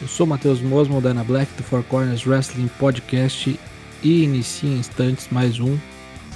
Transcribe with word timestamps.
Eu 0.00 0.08
sou 0.08 0.26
Matheus 0.26 0.60
Mosmo, 0.60 1.00
Dana 1.00 1.24
Black, 1.24 1.50
do 1.56 1.62
Four 1.62 1.82
Corners 1.82 2.26
Wrestling 2.26 2.68
Podcast 2.78 3.58
e 4.02 4.22
inicia 4.22 4.70
em 4.70 4.78
instantes 4.78 5.28
mais 5.30 5.58
um. 5.58 5.76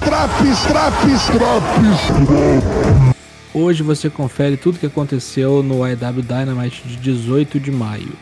Traps, 0.01 0.63
traps, 0.63 1.27
traps. 1.27 2.81
Hoje 3.55 3.83
você 3.83 4.09
confere 4.09 4.57
tudo 4.57 4.77
o 4.77 4.79
que 4.79 4.87
aconteceu 4.87 5.63
no 5.63 5.87
IW 5.87 6.23
Dynamite 6.23 6.83
de 6.87 6.97
18 6.97 7.61
de 7.61 7.71
maio. 7.71 8.13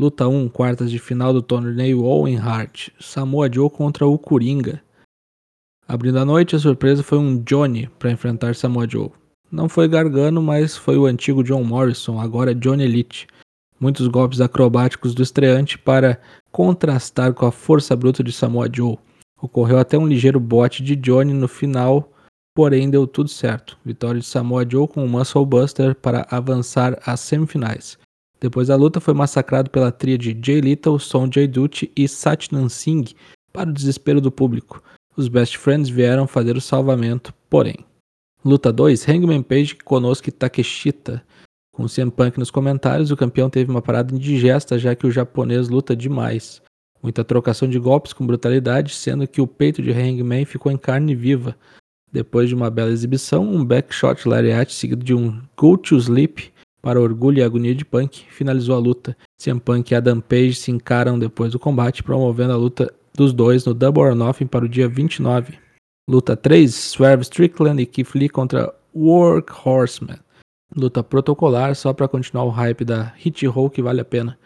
Luta 0.00 0.26
1, 0.26 0.48
quartas 0.48 0.90
de 0.90 0.98
final 0.98 1.30
do 1.30 1.42
torneio 1.42 2.04
Owen 2.04 2.38
Hart. 2.38 2.88
Samoa 2.98 3.52
Joe 3.52 3.68
contra 3.68 4.06
o 4.06 4.18
Coringa. 4.18 4.82
Abrindo 5.86 6.18
a 6.18 6.24
noite, 6.24 6.56
a 6.56 6.58
surpresa 6.58 7.02
foi 7.02 7.18
um 7.18 7.36
Johnny 7.42 7.86
para 7.98 8.10
enfrentar 8.10 8.54
Samoa 8.54 8.88
Joe. 8.88 9.10
Não 9.52 9.68
foi 9.68 9.86
Gargano, 9.88 10.40
mas 10.40 10.74
foi 10.74 10.96
o 10.96 11.04
antigo 11.04 11.44
John 11.44 11.62
Morrison, 11.64 12.18
agora 12.18 12.54
Johnny 12.54 12.84
Elite. 12.84 13.26
Muitos 13.78 14.08
golpes 14.08 14.40
acrobáticos 14.40 15.14
do 15.14 15.22
estreante 15.22 15.76
para 15.76 16.18
contrastar 16.50 17.34
com 17.34 17.44
a 17.44 17.52
força 17.52 17.94
bruta 17.94 18.24
de 18.24 18.32
Samoa 18.32 18.70
Joe. 18.72 18.96
Ocorreu 19.38 19.78
até 19.78 19.98
um 19.98 20.08
ligeiro 20.08 20.40
bote 20.40 20.82
de 20.82 20.96
Johnny 20.96 21.34
no 21.34 21.46
final, 21.46 22.10
porém 22.54 22.88
deu 22.88 23.06
tudo 23.06 23.28
certo. 23.28 23.76
Vitória 23.84 24.18
de 24.18 24.26
Samoa 24.26 24.66
Joe 24.66 24.88
com 24.88 25.04
o 25.04 25.08
Muscle 25.10 25.44
Buster 25.44 25.94
para 25.94 26.26
avançar 26.30 26.98
às 27.04 27.20
semifinais. 27.20 27.98
Depois 28.40 28.68
da 28.68 28.76
luta, 28.76 29.00
foi 29.00 29.12
massacrado 29.12 29.70
pela 29.70 29.92
tríade 29.92 30.38
Jay 30.42 30.60
Little, 30.60 30.98
Sonjay 30.98 31.46
Dutt 31.46 31.92
e 31.94 32.08
Satnam 32.08 32.68
Singh, 32.68 33.14
para 33.52 33.68
o 33.68 33.72
desespero 33.72 34.20
do 34.20 34.32
público. 34.32 34.82
Os 35.16 35.28
Best 35.28 35.58
Friends 35.58 35.90
vieram 35.90 36.26
fazer 36.26 36.56
o 36.56 36.60
salvamento, 36.60 37.34
porém. 37.50 37.76
Luta 38.42 38.72
2, 38.72 39.06
Hangman 39.06 39.42
Page, 39.42 39.76
Konosuke 39.76 40.30
Takeshita. 40.30 41.22
Com 41.72 41.84
o 41.84 41.88
CM 41.88 42.10
Punk 42.10 42.38
nos 42.38 42.50
comentários, 42.50 43.10
o 43.10 43.16
campeão 43.16 43.50
teve 43.50 43.70
uma 43.70 43.82
parada 43.82 44.14
indigesta, 44.14 44.78
já 44.78 44.94
que 44.94 45.06
o 45.06 45.10
japonês 45.10 45.68
luta 45.68 45.94
demais. 45.94 46.62
Muita 47.02 47.24
trocação 47.24 47.68
de 47.68 47.78
golpes 47.78 48.14
com 48.14 48.26
brutalidade, 48.26 48.94
sendo 48.94 49.26
que 49.26 49.40
o 49.40 49.46
peito 49.46 49.82
de 49.82 49.90
Hangman 49.90 50.46
ficou 50.46 50.72
em 50.72 50.78
carne 50.78 51.14
viva. 51.14 51.54
Depois 52.10 52.48
de 52.48 52.54
uma 52.54 52.70
bela 52.70 52.90
exibição, 52.90 53.44
um 53.44 53.64
backshot 53.64 54.26
lariat 54.26 54.72
seguido 54.72 55.04
de 55.04 55.14
um 55.14 55.40
go 55.56 55.76
to 55.76 55.96
sleep 55.96 56.50
para 56.82 57.00
orgulho 57.00 57.38
e 57.38 57.42
agonia 57.42 57.74
de 57.74 57.84
Punk, 57.84 58.24
finalizou 58.30 58.74
a 58.74 58.78
luta. 58.78 59.16
CM 59.38 59.60
Punk 59.60 59.90
e 59.90 59.94
Adam 59.94 60.20
Page 60.20 60.54
se 60.54 60.70
encaram 60.70 61.18
depois 61.18 61.52
do 61.52 61.58
combate, 61.58 62.02
promovendo 62.02 62.52
a 62.52 62.56
luta 62.56 62.92
dos 63.14 63.32
dois 63.32 63.64
no 63.64 63.74
Double 63.74 64.02
or 64.02 64.14
Nothing 64.14 64.46
para 64.46 64.64
o 64.64 64.68
dia 64.68 64.88
29. 64.88 65.58
Luta 66.08 66.36
3, 66.36 66.74
Swerve 66.74 67.22
Strickland 67.22 67.80
e 67.80 67.86
Keith 67.86 68.14
Lee 68.14 68.28
contra 68.28 68.74
Workhorseman. 68.94 70.18
Luta 70.74 71.02
protocolar 71.02 71.74
só 71.74 71.92
para 71.92 72.08
continuar 72.08 72.44
o 72.44 72.50
hype 72.50 72.84
da 72.84 73.12
Hit 73.16 73.46
Roll 73.46 73.70
que 73.70 73.82
vale 73.82 74.00
a 74.00 74.04
pena. 74.04 74.38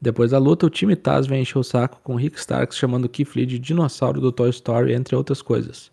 Depois 0.00 0.30
da 0.30 0.38
luta, 0.38 0.66
o 0.66 0.70
time 0.70 0.94
Taz 0.94 1.26
vem 1.26 1.40
encher 1.40 1.58
o 1.58 1.64
saco 1.64 2.00
com 2.02 2.14
Rick 2.14 2.38
Starks 2.38 2.76
chamando 2.76 3.08
Keith 3.08 3.34
Lee 3.34 3.46
de 3.46 3.58
dinossauro 3.58 4.20
do 4.20 4.30
Toy 4.30 4.50
Story, 4.50 4.92
entre 4.92 5.16
outras 5.16 5.40
coisas. 5.40 5.90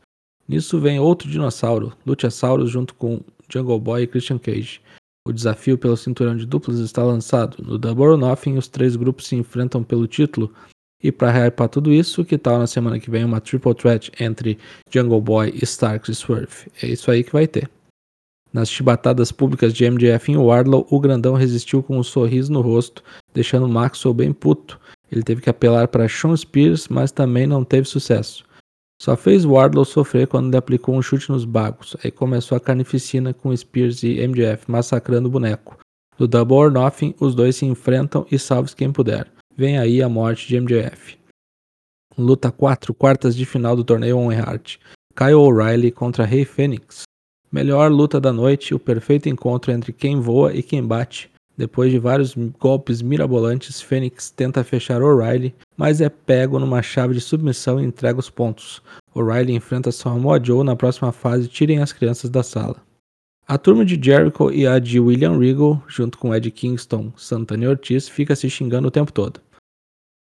Nisso 0.48 0.80
vem 0.80 1.00
outro 1.00 1.30
dinossauro, 1.30 1.94
Luchasaurus 2.06 2.70
junto 2.70 2.94
com 2.94 3.22
Jungle 3.50 3.80
Boy 3.80 4.04
e 4.04 4.08
Christian 4.08 4.38
Cage. 4.38 4.82
O 5.32 5.34
desafio 5.34 5.78
pelo 5.78 5.96
cinturão 5.96 6.36
de 6.36 6.46
duplas 6.46 6.78
está 6.80 7.02
lançado. 7.02 7.64
No 7.64 7.78
Double 7.78 8.04
or 8.04 8.18
Nothing, 8.18 8.58
os 8.58 8.68
três 8.68 8.98
grupos 8.98 9.28
se 9.28 9.36
enfrentam 9.38 9.82
pelo 9.82 10.06
título. 10.06 10.54
E 11.02 11.10
para 11.10 11.32
hypar 11.32 11.70
tudo 11.70 11.90
isso, 11.94 12.26
que 12.26 12.38
tal 12.38 12.60
na 12.60 12.68
semana 12.68 13.00
que 13.00 13.10
vem 13.10 13.24
uma 13.24 13.40
triple 13.40 13.74
threat 13.74 14.12
entre 14.20 14.60
Jungle 14.90 15.22
Boy, 15.22 15.54
Starks 15.62 16.10
e 16.10 16.16
Swerve? 16.16 16.70
É 16.84 16.88
isso 16.88 17.10
aí 17.10 17.24
que 17.24 17.32
vai 17.32 17.48
ter. 17.48 17.70
Nas 18.52 18.70
chibatadas 18.70 19.32
públicas 19.32 19.74
de 19.74 19.90
MJF 19.90 20.34
em 20.34 20.36
Wardlow, 20.36 20.86
o 20.90 21.00
grandão 21.00 21.36
resistiu 21.36 21.82
com 21.82 21.98
um 21.98 22.04
sorriso 22.04 22.52
no 22.52 22.60
rosto, 22.60 23.02
deixando 23.34 23.70
Maxwell 23.70 24.14
bem 24.14 24.34
puto. 24.34 24.78
Ele 25.10 25.24
teve 25.24 25.42
que 25.42 25.50
apelar 25.50 25.88
para 25.88 26.10
Sean 26.10 26.36
Spears, 26.36 26.90
mas 26.90 27.10
também 27.10 27.48
não 27.48 27.64
teve 27.64 27.88
sucesso. 27.88 28.44
Só 29.02 29.18
fez 29.18 29.44
Wardlow 29.44 29.84
sofrer 29.84 30.28
quando 30.28 30.50
ele 30.50 30.58
aplicou 30.58 30.96
um 30.96 31.02
chute 31.02 31.32
nos 31.32 31.44
bagos. 31.44 31.98
Aí 32.04 32.12
começou 32.12 32.56
a 32.56 32.60
carnificina 32.60 33.34
com 33.34 33.58
Spears 33.58 34.04
e 34.04 34.22
MJF 34.28 34.70
massacrando 34.70 35.28
o 35.28 35.32
boneco. 35.32 35.80
No 36.20 36.28
Double 36.28 36.56
or 36.56 36.72
Nothing, 36.72 37.16
os 37.20 37.34
dois 37.34 37.56
se 37.56 37.66
enfrentam 37.66 38.28
e 38.32 38.38
salve 38.38 38.76
quem 38.76 38.92
puder. 38.92 39.28
Vem 39.58 39.80
aí 39.80 40.04
a 40.04 40.08
morte 40.08 40.48
de 40.48 40.62
MJF. 40.62 41.18
Luta 42.16 42.52
4, 42.52 42.94
quartas 42.94 43.36
de 43.36 43.44
final 43.44 43.76
do 43.76 43.84
torneio 43.84 44.20
Owen 44.20 44.38
Hart. 44.38 44.78
Kyle 45.16 45.34
O'Reilly 45.34 45.92
contra 45.92 46.24
Rey 46.24 46.46
Fênix. 46.46 47.02
Melhor 47.52 47.92
luta 47.92 48.22
da 48.22 48.32
noite, 48.32 48.76
o 48.76 48.80
perfeito 48.80 49.28
encontro 49.28 49.72
entre 49.72 49.92
quem 49.92 50.20
voa 50.20 50.54
e 50.54 50.62
quem 50.62 50.86
bate. 50.86 51.28
Depois 51.62 51.92
de 51.92 52.00
vários 52.00 52.34
golpes 52.60 53.04
mirabolantes, 53.04 53.80
Fênix 53.80 54.32
tenta 54.32 54.64
fechar 54.64 55.04
O'Reilly, 55.04 55.54
mas 55.78 56.02
é 56.02 56.10
pego 56.10 56.58
numa 56.58 56.82
chave 56.82 57.14
de 57.14 57.22
submissão 57.22 57.80
e 57.80 57.84
entrega 57.84 58.20
os 58.20 58.32
pontos. 58.32 58.82
O'Reilly 59.14 59.54
enfrenta 59.54 59.92
Samoa 59.92 60.44
Joe 60.44 60.66
na 60.66 60.76
próxima 60.76 61.12
fase 61.12 61.48
Tirem 61.48 61.78
as 61.78 61.94
crianças 61.94 62.32
da 62.32 62.42
sala. 62.42 62.78
A 63.48 63.60
turma 63.60 63.86
de 63.86 63.94
Jericho 64.04 64.52
e 64.52 64.66
a 64.66 64.80
de 64.80 65.00
William 65.00 65.38
Regal, 65.38 65.84
junto 65.88 66.18
com 66.18 66.34
Ed 66.34 66.50
Kingston, 66.50 67.14
Santana 67.16 67.66
e 67.66 67.68
Ortiz, 67.68 68.10
fica 68.10 68.36
se 68.36 68.50
xingando 68.50 68.88
o 68.88 68.92
tempo 68.92 69.14
todo. 69.14 69.40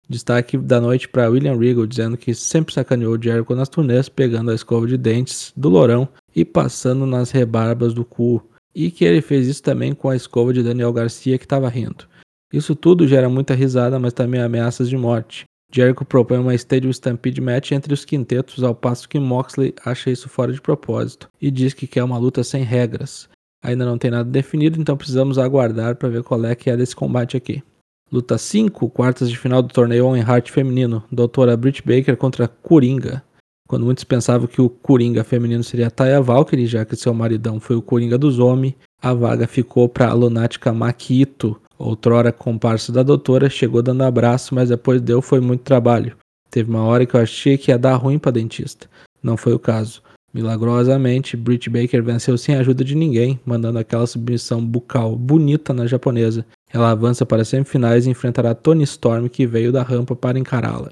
Destaque 0.06 0.58
da 0.58 0.78
noite 0.78 1.08
para 1.08 1.30
William 1.30 1.56
Regal 1.56 1.86
dizendo 1.86 2.18
que 2.18 2.34
sempre 2.34 2.74
sacaneou 2.74 3.16
Jericho 3.18 3.54
nas 3.54 3.70
turnês, 3.70 4.10
pegando 4.10 4.50
a 4.50 4.54
escova 4.54 4.86
de 4.86 4.98
dentes 4.98 5.54
do 5.56 5.70
Lourão 5.70 6.06
e 6.36 6.44
passando 6.44 7.06
nas 7.06 7.30
rebarbas 7.30 7.94
do 7.94 8.04
cu, 8.04 8.46
e 8.74 8.90
que 8.90 9.04
ele 9.04 9.20
fez 9.20 9.46
isso 9.46 9.62
também 9.62 9.94
com 9.94 10.08
a 10.08 10.16
escova 10.16 10.52
de 10.52 10.62
Daniel 10.62 10.92
Garcia 10.92 11.38
que 11.38 11.44
estava 11.44 11.68
rindo. 11.68 12.08
Isso 12.52 12.74
tudo 12.74 13.06
gera 13.06 13.28
muita 13.28 13.54
risada, 13.54 13.98
mas 13.98 14.12
também 14.12 14.40
ameaças 14.40 14.88
de 14.88 14.96
morte. 14.96 15.44
Jericho 15.72 16.04
propõe 16.04 16.38
uma 16.38 16.54
Stadium 16.54 16.90
Stampede 16.90 17.40
match 17.40 17.70
entre 17.70 17.94
os 17.94 18.04
quintetos, 18.04 18.64
ao 18.64 18.74
passo 18.74 19.08
que 19.08 19.20
Moxley 19.20 19.72
acha 19.84 20.10
isso 20.10 20.28
fora 20.28 20.52
de 20.52 20.60
propósito 20.60 21.28
e 21.40 21.48
diz 21.48 21.72
que 21.72 21.86
quer 21.86 22.02
uma 22.02 22.18
luta 22.18 22.42
sem 22.42 22.64
regras. 22.64 23.28
Ainda 23.62 23.84
não 23.84 23.96
tem 23.96 24.10
nada 24.10 24.28
definido, 24.28 24.80
então 24.80 24.96
precisamos 24.96 25.38
aguardar 25.38 25.94
para 25.94 26.08
ver 26.08 26.24
qual 26.24 26.44
é 26.44 26.54
que 26.56 26.70
é 26.70 26.76
desse 26.76 26.96
combate 26.96 27.36
aqui. 27.36 27.62
Luta 28.10 28.36
5, 28.36 28.90
quartas 28.90 29.30
de 29.30 29.38
final 29.38 29.62
do 29.62 29.72
torneio 29.72 30.06
Owen 30.06 30.22
Hart 30.22 30.50
feminino, 30.50 31.04
doutora 31.12 31.56
Britt 31.56 31.82
Baker 31.86 32.16
contra 32.16 32.48
Coringa. 32.48 33.22
Quando 33.70 33.84
muitos 33.84 34.02
pensavam 34.02 34.48
que 34.48 34.60
o 34.60 34.68
Coringa 34.68 35.22
feminino 35.22 35.62
seria 35.62 35.92
Taya 35.92 36.20
Valkyrie, 36.20 36.66
já 36.66 36.84
que 36.84 36.96
seu 36.96 37.14
maridão 37.14 37.60
foi 37.60 37.76
o 37.76 37.80
Coringa 37.80 38.18
dos 38.18 38.40
homens, 38.40 38.74
a 39.00 39.14
vaga 39.14 39.46
ficou 39.46 39.88
para 39.88 40.08
a 40.08 40.12
lunática 40.12 40.72
Makito, 40.72 41.56
outrora 41.78 42.32
comparsa 42.32 42.90
da 42.90 43.04
doutora, 43.04 43.48
chegou 43.48 43.80
dando 43.80 44.02
abraço, 44.02 44.56
mas 44.56 44.70
depois 44.70 45.00
deu 45.00 45.22
foi 45.22 45.38
muito 45.38 45.60
trabalho. 45.60 46.16
Teve 46.50 46.68
uma 46.68 46.82
hora 46.82 47.06
que 47.06 47.14
eu 47.14 47.20
achei 47.20 47.56
que 47.56 47.70
ia 47.70 47.78
dar 47.78 47.94
ruim 47.94 48.18
para 48.18 48.32
dentista. 48.32 48.88
Não 49.22 49.36
foi 49.36 49.52
o 49.52 49.58
caso. 49.60 50.02
Milagrosamente, 50.34 51.36
Britt 51.36 51.70
Baker 51.70 52.02
venceu 52.02 52.36
sem 52.36 52.56
a 52.56 52.58
ajuda 52.58 52.82
de 52.82 52.96
ninguém, 52.96 53.38
mandando 53.46 53.78
aquela 53.78 54.04
submissão 54.04 54.66
bucal 54.66 55.14
bonita 55.14 55.72
na 55.72 55.86
japonesa. 55.86 56.44
Ela 56.72 56.90
avança 56.90 57.24
para 57.24 57.42
as 57.42 57.48
semifinais 57.48 58.04
e 58.04 58.10
enfrentará 58.10 58.52
Tony 58.52 58.82
Storm, 58.82 59.28
que 59.28 59.46
veio 59.46 59.70
da 59.70 59.84
rampa 59.84 60.16
para 60.16 60.40
encará-la. 60.40 60.90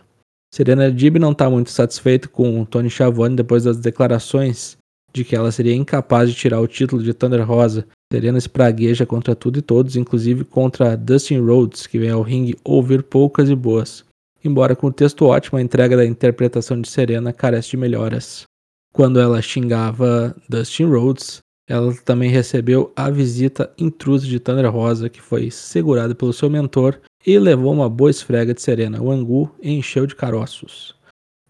Serena 0.53 0.91
Dib 0.91 1.19
não 1.19 1.32
está 1.32 1.48
muito 1.50 1.70
satisfeita 1.70 2.28
com 2.28 2.64
Tony 2.64 2.88
Schiavone 2.88 3.36
depois 3.36 3.64
das 3.64 3.78
declarações 3.78 4.76
de 5.12 5.25
que 5.25 5.36
ela 5.36 5.50
seria 5.50 5.75
incapaz 5.75 6.31
de 6.31 6.36
tirar 6.36 6.60
o 6.60 6.66
título 6.66 7.03
de 7.03 7.12
Thunder 7.14 7.47
Rosa. 7.47 7.86
Serena 8.12 8.38
espragueja 8.38 9.04
contra 9.04 9.34
tudo 9.34 9.59
e 9.59 9.62
todos, 9.62 9.97
inclusive 9.97 10.44
contra 10.44 10.97
Dustin 10.97 11.41
Rhodes, 11.41 11.86
que 11.86 11.98
vem 11.98 12.10
ao 12.10 12.22
ringue 12.22 12.56
ouvir 12.64 13.03
poucas 13.03 13.50
e 13.50 13.54
boas. 13.54 14.04
Embora 14.42 14.74
com 14.74 14.86
o 14.86 14.92
texto 14.92 15.27
ótimo, 15.27 15.59
a 15.59 15.62
entrega 15.62 15.97
da 15.97 16.06
interpretação 16.06 16.80
de 16.80 16.89
Serena 16.89 17.33
carece 17.33 17.71
de 17.71 17.77
melhoras. 17.77 18.45
Quando 18.92 19.21
ela 19.21 19.42
xingava 19.42 20.34
Dustin 20.48 20.84
Rhodes, 20.84 21.41
ela 21.68 21.95
também 22.03 22.30
recebeu 22.30 22.91
a 22.97 23.10
visita 23.10 23.71
intrusa 23.77 24.27
de 24.27 24.41
Thunder 24.41 24.71
Rosa, 24.71 25.10
que 25.10 25.21
foi 25.21 25.50
segurada 25.50 26.15
pelo 26.15 26.33
seu 26.33 26.48
mentor 26.48 26.98
e 27.26 27.38
levou 27.38 27.72
uma 27.72 27.88
boa 27.88 28.10
esfrega 28.10 28.54
de 28.54 28.62
Serena. 28.62 29.00
O 29.00 29.10
Angu 29.10 29.50
encheu 29.62 30.06
de 30.06 30.15
caroços. 30.15 30.94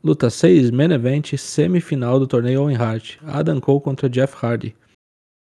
Luta 0.03 0.31
6, 0.31 0.71
Main 0.71 0.93
Event, 0.93 1.35
semifinal 1.37 2.19
do 2.19 2.27
torneio 2.27 2.63
Owen 2.63 2.77
Hart. 2.77 3.17
Adam 3.27 3.61
Cole 3.61 3.81
contra 3.81 4.09
Jeff 4.09 4.35
Hardy. 4.41 4.75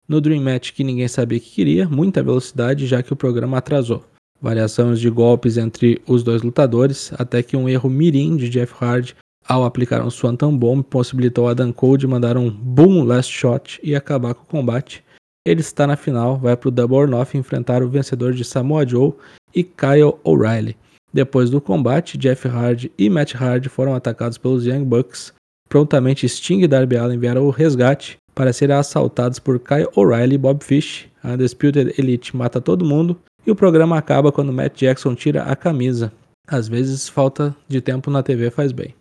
No 0.09 0.21
Dream 0.21 0.43
Match 0.43 0.73
que 0.73 0.83
ninguém 0.83 1.07
sabia 1.07 1.39
que 1.39 1.51
queria, 1.51 1.89
muita 1.89 2.23
velocidade 2.23 2.87
já 2.87 3.03
que 3.03 3.13
o 3.13 3.17
programa 3.17 3.59
atrasou. 3.59 4.05
Variações 4.41 5.01
de 5.01 5.11
golpes 5.11 5.57
entre 5.59 6.01
os 6.07 6.23
dois 6.23 6.43
lutadores, 6.43 7.13
até 7.19 7.43
que 7.43 7.57
um 7.57 7.69
erro 7.69 7.91
mirim 7.91 8.37
de 8.37 8.49
Jeff 8.49 8.73
Hardy 8.81 9.15
ao 9.49 9.65
aplicar 9.65 10.05
um 10.05 10.11
Swanton 10.11 10.57
Bomb 10.57 10.83
possibilitou 10.83 11.49
Adam 11.49 11.73
Cole 11.73 11.99
de 11.99 12.07
mandar 12.07 12.37
um 12.37 12.51
Boom 12.51 13.03
Last 13.03 13.33
Shot 13.33 13.81
e 13.83 13.95
acabar 13.95 14.35
com 14.35 14.43
o 14.43 14.47
combate. 14.47 15.03
Ele 15.49 15.63
está 15.63 15.87
na 15.87 15.97
final, 15.97 16.37
vai 16.37 16.55
para 16.55 16.69
o 16.69 16.71
Double 16.71 16.99
or 16.99 17.09
Nothing 17.09 17.39
enfrentar 17.39 17.83
o 17.83 17.89
vencedor 17.89 18.35
de 18.35 18.45
Samoa 18.45 18.87
Joe 18.87 19.15
e 19.55 19.65
Kyle 19.65 20.19
O'Reilly. 20.23 20.77
Depois 21.11 21.49
do 21.49 21.59
combate, 21.59 22.19
Jeff 22.19 22.47
Hardy 22.47 22.93
e 22.99 23.09
Matt 23.09 23.35
Hardy 23.35 23.71
foram 23.71 23.95
atacados 23.95 24.37
pelos 24.37 24.67
Young 24.67 24.85
Bucks. 24.85 25.33
Prontamente, 25.67 26.29
Sting 26.29 26.61
e 26.61 26.69
Darby 26.69 26.99
Allin 26.99 27.19
vieram 27.19 27.47
ao 27.47 27.51
resgate 27.51 28.19
para 28.35 28.53
serem 28.53 28.77
assaltados 28.77 29.39
por 29.39 29.59
Kyle 29.59 29.89
O'Reilly 29.97 30.35
e 30.35 30.39
Bob 30.39 30.63
Fish. 30.63 31.09
A 31.25 31.33
Undisputed 31.33 31.95
Elite 31.99 32.37
mata 32.37 32.61
todo 32.61 32.85
mundo 32.85 33.19
e 33.47 33.51
o 33.51 33.57
programa 33.57 33.97
acaba 33.97 34.31
quando 34.31 34.53
Matt 34.53 34.79
Jackson 34.79 35.15
tira 35.15 35.45
a 35.45 35.57
camisa. 35.57 36.13
Às 36.47 36.69
vezes, 36.69 37.09
falta 37.09 37.57
de 37.67 37.81
tempo 37.81 38.11
na 38.11 38.23
TV 38.23 38.51
faz 38.51 38.71
bem. 38.71 38.95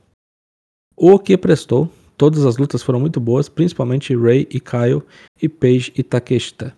O 0.95 1.19
que 1.19 1.37
prestou, 1.37 1.91
todas 2.17 2.45
as 2.45 2.57
lutas 2.57 2.81
foram 2.81 2.99
muito 2.99 3.19
boas, 3.19 3.47
principalmente 3.47 4.15
Ray 4.15 4.47
e 4.49 4.59
Kyle 4.59 5.03
e 5.41 5.47
Paige 5.47 5.93
e 5.95 6.03
Takeshita. 6.03 6.75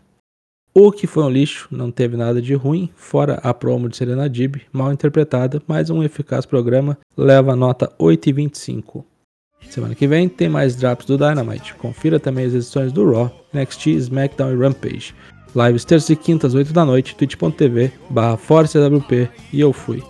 O 0.74 0.92
que 0.92 1.08
foi 1.08 1.24
um 1.24 1.30
lixo, 1.30 1.68
não 1.72 1.90
teve 1.90 2.16
nada 2.16 2.42
de 2.42 2.54
ruim, 2.54 2.90
fora 2.96 3.40
a 3.44 3.54
promo 3.54 3.90
de 3.90 3.98
Serena 3.98 4.30
Dib, 4.30 4.58
mal 4.72 4.94
interpretada, 4.94 5.62
mas 5.68 5.90
um 5.90 6.04
eficaz 6.04 6.46
programa, 6.46 6.98
leva 7.18 7.56
nota 7.56 7.92
8,25. 8.00 9.04
Semana 9.70 9.96
que 9.96 10.08
vem 10.08 10.30
tem 10.30 10.48
mais 10.48 10.76
drops 10.76 11.06
do 11.06 11.18
Dynamite. 11.18 11.76
Confira 11.76 12.20
também 12.20 12.46
as 12.46 12.54
edições 12.54 12.92
do 12.92 13.12
Raw, 13.12 13.32
NXT, 13.54 13.88
SmackDown 13.88 14.54
e 14.54 14.56
Rampage. 14.56 15.14
Lives 15.56 15.84
terças 15.84 16.12
e 16.12 16.16
quintas, 16.16 16.54
8 16.54 16.72
da 16.72 16.86
noite, 16.86 17.16
twitch.tv 17.16 17.92
barra 18.10 18.38
e 19.52 19.60
eu 19.60 19.74
fui. 19.74 20.04